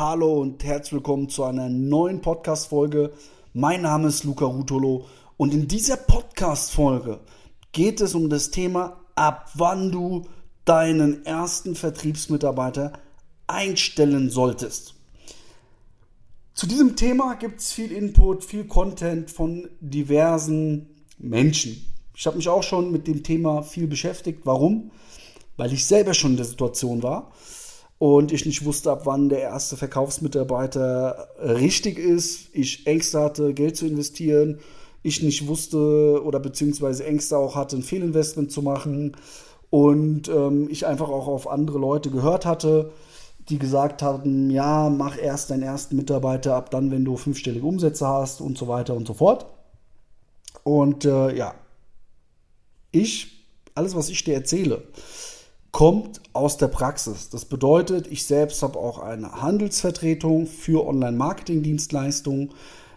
[0.00, 3.12] Hallo und herzlich willkommen zu einer neuen Podcast-Folge.
[3.52, 5.04] Mein Name ist Luca Rutolo
[5.36, 7.20] und in dieser Podcast-Folge
[7.72, 10.26] geht es um das Thema, ab wann du
[10.64, 12.94] deinen ersten Vertriebsmitarbeiter
[13.46, 14.94] einstellen solltest.
[16.54, 21.84] Zu diesem Thema gibt es viel Input, viel Content von diversen Menschen.
[22.16, 24.40] Ich habe mich auch schon mit dem Thema viel beschäftigt.
[24.44, 24.92] Warum?
[25.58, 27.32] Weil ich selber schon in der Situation war
[28.00, 32.48] und ich nicht wusste, ab wann der erste Verkaufsmitarbeiter richtig ist.
[32.54, 34.58] Ich Ängste hatte, Geld zu investieren.
[35.02, 39.18] Ich nicht wusste oder beziehungsweise Ängste auch hatte, ein Fehlinvestment zu machen.
[39.68, 42.90] Und ähm, ich einfach auch auf andere Leute gehört hatte,
[43.50, 48.08] die gesagt hatten, ja, mach erst deinen ersten Mitarbeiter ab dann, wenn du fünfstellige Umsätze
[48.08, 49.44] hast und so weiter und so fort.
[50.64, 51.54] Und äh, ja,
[52.92, 53.44] ich,
[53.74, 54.84] alles, was ich dir erzähle,
[55.72, 57.28] kommt aus der Praxis.
[57.28, 62.50] Das bedeutet, ich selbst habe auch eine Handelsvertretung für Online-Marketing-Dienstleistungen.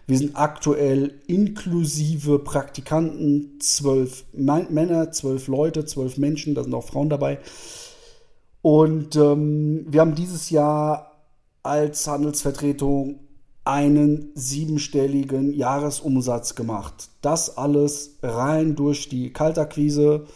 [0.06, 7.08] Wir sind aktuell inklusive Praktikanten, zwölf Männer, zwölf Leute, zwölf Menschen, da sind auch Frauen
[7.08, 7.38] dabei.
[8.60, 11.12] Und ähm, wir haben dieses Jahr
[11.62, 13.20] als Handelsvertretung
[13.64, 17.08] einen siebenstelligen Jahresumsatz gemacht.
[17.22, 20.26] Das alles rein durch die Kaltakquise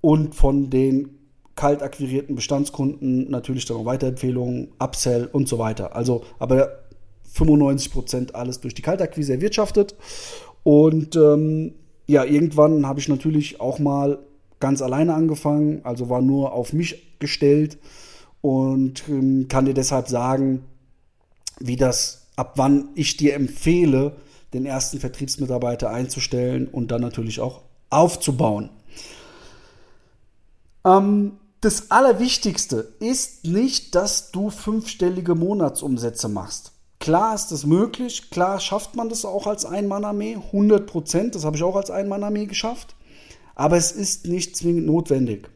[0.00, 1.23] und von den
[1.56, 5.94] kalt akquirierten Bestandskunden natürlich dann auch Weiterempfehlungen, Upsell und so weiter.
[5.94, 6.80] Also, aber
[7.34, 9.94] 95% alles durch die Kaltakquise erwirtschaftet.
[10.62, 11.74] Und ähm,
[12.06, 14.18] ja, irgendwann habe ich natürlich auch mal
[14.60, 17.78] ganz alleine angefangen, also war nur auf mich gestellt
[18.40, 20.64] und ähm, kann dir deshalb sagen,
[21.60, 24.16] wie das, ab wann ich dir empfehle,
[24.52, 28.70] den ersten Vertriebsmitarbeiter einzustellen und dann natürlich auch aufzubauen.
[30.84, 31.32] Ähm,
[31.64, 36.72] das Allerwichtigste ist nicht, dass du fünfstellige Monatsumsätze machst.
[37.00, 41.56] Klar ist das möglich, klar schafft man das auch als Ein-Mann-Armee, 100 Prozent, das habe
[41.56, 42.94] ich auch als Ein-Mann-Armee geschafft,
[43.54, 45.48] aber es ist nicht zwingend notwendig.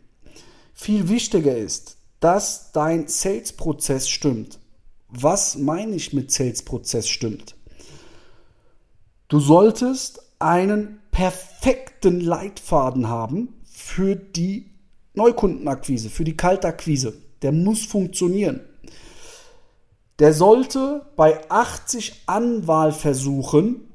[0.73, 4.61] Viel wichtiger ist, dass dein Sales-Prozess stimmt.
[5.09, 7.55] Was meine ich mit Sales-Prozess stimmt?
[9.29, 14.78] Du solltest einen perfekten Leitfaden haben für die
[15.19, 17.13] Neukundenakquise, für die Kaltakquise.
[17.43, 18.61] Der muss funktionieren.
[20.19, 23.89] Der sollte bei 80 Anwahlversuchen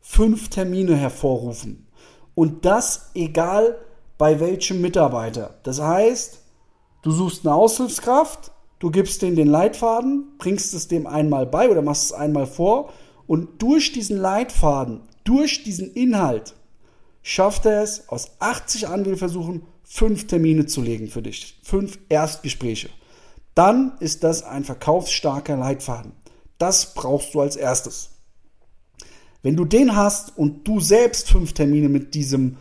[0.00, 1.86] fünf Termine hervorrufen.
[2.34, 3.76] Und das egal
[4.18, 5.58] bei welchem Mitarbeiter.
[5.62, 6.38] Das heißt,
[7.02, 11.82] du suchst eine Aushilfskraft, du gibst denen den Leitfaden, bringst es dem einmal bei oder
[11.82, 12.92] machst es einmal vor
[13.26, 16.54] und durch diesen Leitfaden, durch diesen Inhalt
[17.22, 19.62] schafft er es, aus 80 Anwählversuchen
[19.92, 22.88] fünf Termine zu legen für dich, fünf Erstgespräche.
[23.54, 26.12] Dann ist das ein verkaufsstarker Leitfaden.
[26.56, 28.08] Das brauchst du als erstes.
[29.42, 32.56] Wenn du den hast und du selbst fünf Termine mit diesem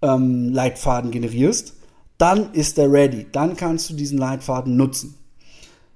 [0.00, 1.74] ähm, Leitfaden generierst,
[2.18, 3.26] dann ist der ready.
[3.32, 5.16] Dann kannst du diesen Leitfaden nutzen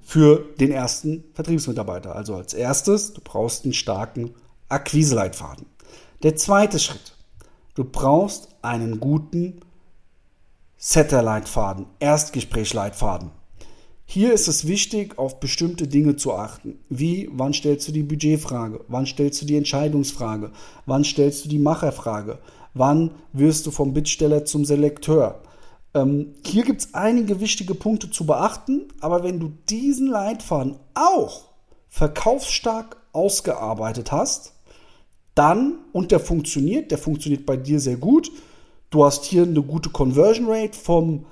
[0.01, 2.17] für den ersten Vertriebsmitarbeiter.
[2.17, 4.35] Also als erstes, du brauchst einen starken
[4.69, 5.67] Akquise-Leitfaden.
[6.25, 7.15] Der zweite Schritt,
[7.77, 9.61] du brauchst einen guten
[10.83, 13.33] Setter-Leitfaden, Erstgespräch-Leitfaden.
[14.07, 16.79] Hier ist es wichtig, auf bestimmte Dinge zu achten.
[16.89, 18.83] Wie, wann stellst du die Budgetfrage?
[18.89, 20.53] Wann stellst du die Entscheidungsfrage?
[20.87, 22.39] Wann stellst du die Macherfrage?
[22.73, 25.43] Wann wirst du vom Bittsteller zum Selekteur?
[25.93, 31.43] Ähm, hier gibt es einige wichtige Punkte zu beachten, aber wenn du diesen Leitfaden auch
[31.91, 34.55] verkaufsstark ausgearbeitet hast,
[35.35, 38.33] dann, und der funktioniert, der funktioniert bei dir sehr gut,
[38.91, 41.27] Du hast hier eine gute Conversion Rate vom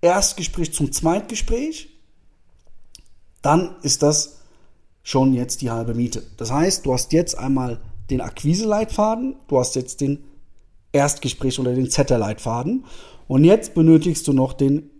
[0.00, 1.88] Erstgespräch zum Zweitgespräch.
[3.42, 4.40] Dann ist das
[5.02, 6.22] schon jetzt die halbe Miete.
[6.36, 7.80] Das heißt, du hast jetzt einmal
[8.10, 10.24] den Akquise-Leitfaden, du hast jetzt den
[10.92, 12.84] Erstgespräch oder den Zettel-Leitfaden
[13.28, 14.90] und jetzt benötigst du noch den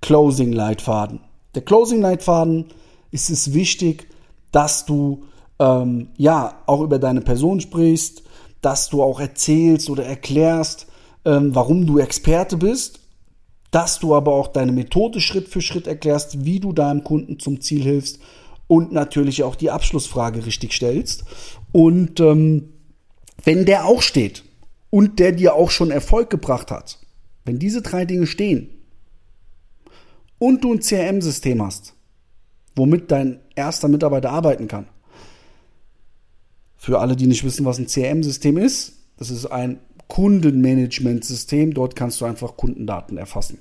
[0.00, 1.20] Closing-Leitfaden.
[1.56, 2.66] Der Closing-Leitfaden
[3.10, 4.06] ist es wichtig,
[4.52, 5.24] dass du
[5.58, 8.22] ähm, ja auch über deine Person sprichst,
[8.62, 10.86] dass du auch erzählst oder erklärst,
[11.24, 13.00] ähm, warum du Experte bist,
[13.70, 17.60] dass du aber auch deine Methode Schritt für Schritt erklärst, wie du deinem Kunden zum
[17.60, 18.18] Ziel hilfst
[18.66, 21.24] und natürlich auch die Abschlussfrage richtig stellst.
[21.72, 22.70] Und ähm,
[23.44, 24.44] wenn der auch steht
[24.90, 26.98] und der dir auch schon Erfolg gebracht hat,
[27.44, 28.70] wenn diese drei Dinge stehen
[30.38, 31.94] und du ein CRM-System hast,
[32.76, 34.88] womit dein erster Mitarbeiter arbeiten kann,
[36.76, 41.72] für alle, die nicht wissen, was ein CRM-System ist, das ist ein Kundenmanagementsystem.
[41.72, 43.58] Dort kannst du einfach Kundendaten erfassen.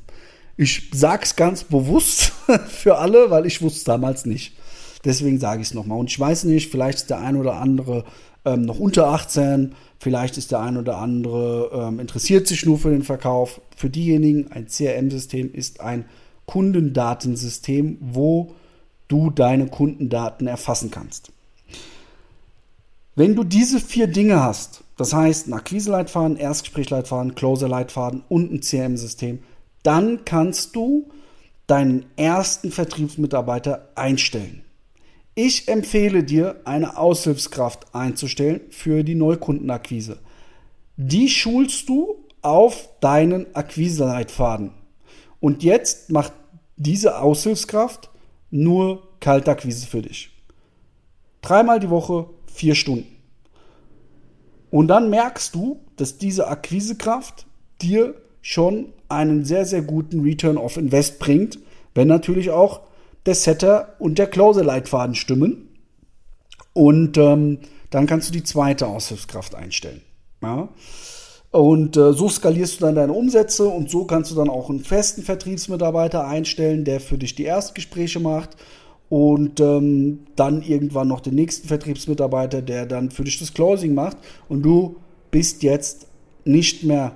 [0.58, 2.34] Ich sage es ganz bewusst
[2.68, 4.58] für alle, weil ich wusste es damals nicht.
[5.06, 5.98] Deswegen sage ich es nochmal.
[5.98, 8.04] Und ich weiß nicht, vielleicht ist der ein oder andere
[8.44, 12.90] ähm, noch unter 18, vielleicht ist der ein oder andere ähm, interessiert sich nur für
[12.90, 13.62] den Verkauf.
[13.78, 16.06] Für diejenigen, ein CRM-System ist ein
[16.46, 18.56] Kundendatensystem, wo
[19.08, 21.32] du deine Kundendaten erfassen kannst.
[23.16, 29.40] Wenn du diese vier Dinge hast, das heißt ein Akquise-Leitfaden, Erstgespräch-Leitfaden, Closer-Leitfaden und ein CRM-System,
[29.82, 31.08] dann kannst du
[31.68, 34.62] deinen ersten Vertriebsmitarbeiter einstellen.
[35.36, 40.20] Ich empfehle dir, eine Aushilfskraft einzustellen für die Neukundenakquise.
[40.98, 44.72] Die schulst du auf deinen Akquise-Leitfaden.
[45.40, 46.34] Und jetzt macht
[46.76, 48.10] diese Aushilfskraft
[48.52, 50.30] nur Kaltakquise für dich.
[51.42, 53.19] Dreimal die Woche, vier Stunden.
[54.72, 57.46] Und dann merkst du, dass diese Akquisekraft
[57.82, 61.60] dir schon einen sehr, sehr guten Return of Invest bringt,
[61.96, 62.82] wenn natürlich auch
[63.26, 65.70] der Setter und der Closer-Leitfaden stimmen.
[66.74, 70.02] Und ähm, dann kannst du die zweite Aushilfskraft einstellen.
[70.42, 70.70] Ja?
[71.52, 74.82] Und äh, so skalierst du dann deine Umsätze und so kannst du dann auch einen
[74.82, 78.56] festen Vertriebsmitarbeiter einstellen, der für dich die Erstgespräche macht
[79.10, 84.18] und ähm, dann irgendwann noch den nächsten Vertriebsmitarbeiter, der dann für dich das Closing macht
[84.48, 84.98] und du
[85.32, 86.08] bist jetzt
[86.46, 87.14] nicht mehr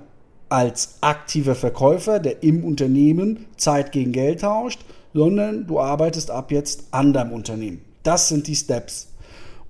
[0.50, 4.82] als aktiver Verkäufer, der im Unternehmen Zeit gegen Geld tauscht,
[5.14, 7.82] sondern du arbeitest ab jetzt an deinem Unternehmen.
[8.04, 9.10] Das sind die Steps.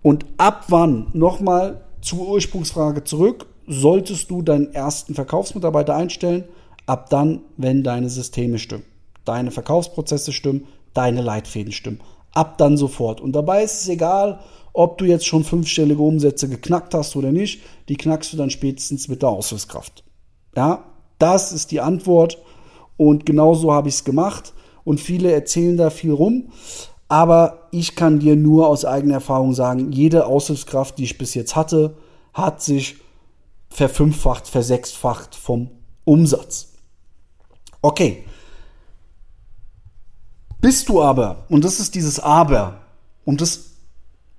[0.02, 6.44] Und ab wann, nochmal zur Ursprungsfrage zurück, solltest du deinen ersten Verkaufsmitarbeiter einstellen?
[6.86, 8.84] Ab dann, wenn deine Systeme stimmen,
[9.24, 12.02] deine Verkaufsprozesse stimmen, deine Leitfäden stimmen.
[12.34, 13.22] Ab dann sofort.
[13.22, 14.40] Und dabei ist es egal,
[14.74, 17.62] ob du jetzt schon fünfstellige Umsätze geknackt hast oder nicht.
[17.90, 20.04] Die knackst du dann spätestens mit der Auswirkskraft.
[20.56, 20.86] Ja,
[21.20, 22.40] das ist die Antwort.
[22.98, 24.54] Und genau so habe ich es gemacht.
[24.84, 26.50] Und viele erzählen da viel rum.
[27.08, 31.56] Aber ich kann dir nur aus eigener Erfahrung sagen, jede Aushilfskraft, die ich bis jetzt
[31.56, 31.96] hatte,
[32.34, 32.96] hat sich
[33.70, 35.70] verfünffacht, versechsfacht vom
[36.06, 36.74] Umsatz.
[37.82, 38.24] Okay.
[40.64, 42.80] Bist du aber, und das ist dieses Aber,
[43.26, 43.72] und das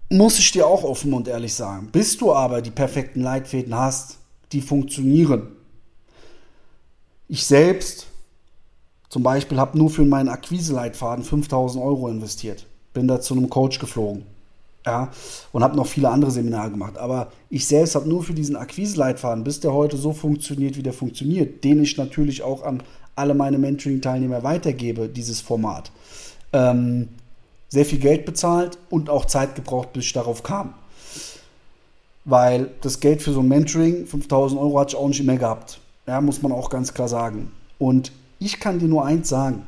[0.08, 4.16] muss ich dir auch offen und ehrlich sagen, bist du aber die perfekten Leitfäden hast,
[4.52, 5.48] die funktionieren.
[7.28, 8.06] Ich selbst
[9.10, 12.64] zum Beispiel habe nur für meinen Akquise-Leitfaden 5000 Euro investiert.
[12.94, 14.24] Bin da zu einem Coach geflogen
[14.86, 15.10] ja,
[15.52, 16.96] und habe noch viele andere Seminare gemacht.
[16.96, 20.94] Aber ich selbst habe nur für diesen Akquise-Leitfaden, bis der heute so funktioniert, wie der
[20.94, 22.82] funktioniert, den ich natürlich auch an
[23.16, 25.90] alle meine Mentoring-Teilnehmer weitergebe, dieses Format,
[26.52, 27.08] ähm,
[27.68, 30.74] sehr viel Geld bezahlt und auch Zeit gebraucht, bis ich darauf kam.
[32.24, 35.80] Weil das Geld für so ein Mentoring, 5000 Euro, hatte ich auch nicht mehr gehabt.
[36.06, 37.52] Ja, muss man auch ganz klar sagen.
[37.78, 39.66] Und ich kann dir nur eins sagen.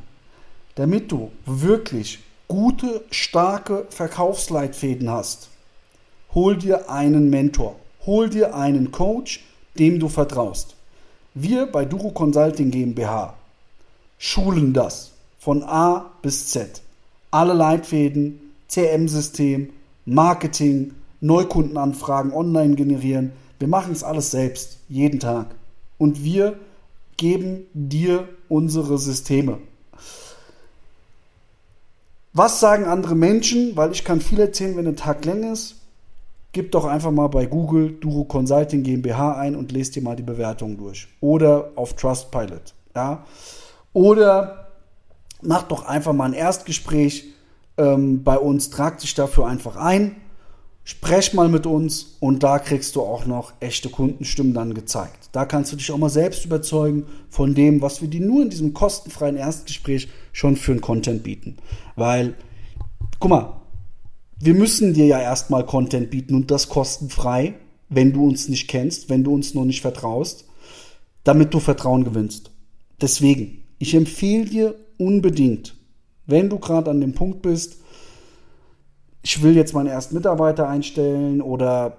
[0.75, 5.49] Damit du wirklich gute, starke Verkaufsleitfäden hast,
[6.33, 9.43] hol dir einen Mentor, hol dir einen Coach,
[9.77, 10.75] dem du vertraust.
[11.33, 13.36] Wir bei Duro Consulting GmbH
[14.17, 16.81] schulen das von A bis Z.
[17.31, 19.69] Alle Leitfäden, CM-System,
[20.05, 23.31] Marketing, Neukundenanfragen online generieren.
[23.59, 25.47] Wir machen es alles selbst, jeden Tag.
[25.97, 26.57] Und wir
[27.17, 29.57] geben dir unsere Systeme.
[32.33, 33.75] Was sagen andere Menschen?
[33.75, 35.75] Weil ich kann viel erzählen, wenn der Tag länger ist.
[36.51, 40.23] Gib doch einfach mal bei Google Duro Consulting GmbH ein und lest dir mal die
[40.23, 41.07] Bewertungen durch.
[41.19, 42.73] Oder auf Trustpilot.
[42.95, 43.25] Ja?
[43.93, 44.67] Oder
[45.41, 47.25] mach doch einfach mal ein Erstgespräch
[47.77, 48.69] ähm, bei uns.
[48.69, 50.15] Trag dich dafür einfach ein.
[50.83, 55.29] Sprech mal mit uns und da kriegst du auch noch echte Kundenstimmen dann gezeigt.
[55.33, 58.49] Da kannst du dich auch mal selbst überzeugen von dem, was wir dir nur in
[58.49, 61.57] diesem kostenfreien Erstgespräch schon für einen Content bieten.
[61.97, 62.35] Weil,
[63.19, 63.61] guck mal,
[64.39, 67.55] wir müssen dir ja erstmal Content bieten und das kostenfrei,
[67.89, 70.45] wenn du uns nicht kennst, wenn du uns noch nicht vertraust,
[71.25, 72.51] damit du Vertrauen gewinnst.
[73.01, 75.75] Deswegen, ich empfehle dir unbedingt,
[76.25, 77.77] wenn du gerade an dem Punkt bist,
[79.21, 81.97] ich will jetzt meinen ersten Mitarbeiter einstellen oder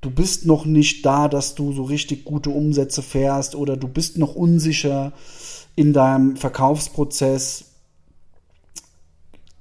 [0.00, 4.16] du bist noch nicht da, dass du so richtig gute Umsätze fährst oder du bist
[4.18, 5.12] noch unsicher
[5.74, 7.66] in deinem Verkaufsprozess,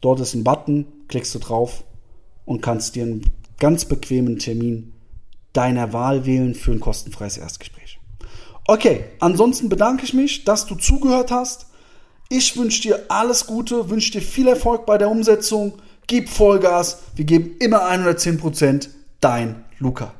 [0.00, 1.84] Dort ist ein Button, klickst du drauf
[2.44, 4.92] und kannst dir einen ganz bequemen Termin
[5.52, 7.98] deiner Wahl wählen für ein kostenfreies Erstgespräch.
[8.66, 11.66] Okay, ansonsten bedanke ich mich, dass du zugehört hast.
[12.28, 15.74] Ich wünsche dir alles Gute, wünsche dir viel Erfolg bei der Umsetzung.
[16.06, 18.88] Gib Vollgas, wir geben immer 110%.
[19.20, 20.14] Dein Luca.